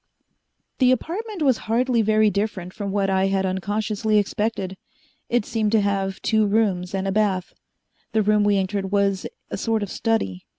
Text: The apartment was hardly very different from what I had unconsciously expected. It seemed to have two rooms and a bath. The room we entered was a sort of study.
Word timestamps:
The 0.79 0.91
apartment 0.91 1.43
was 1.43 1.59
hardly 1.69 2.01
very 2.01 2.31
different 2.31 2.73
from 2.73 2.91
what 2.91 3.07
I 3.07 3.27
had 3.27 3.45
unconsciously 3.45 4.17
expected. 4.17 4.75
It 5.29 5.45
seemed 5.45 5.71
to 5.73 5.81
have 5.81 6.19
two 6.23 6.47
rooms 6.47 6.95
and 6.95 7.07
a 7.07 7.11
bath. 7.11 7.53
The 8.13 8.23
room 8.23 8.43
we 8.43 8.57
entered 8.57 8.91
was 8.91 9.27
a 9.51 9.57
sort 9.57 9.83
of 9.83 9.91
study. 9.91 10.47